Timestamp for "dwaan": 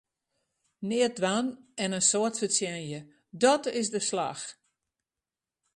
1.17-1.47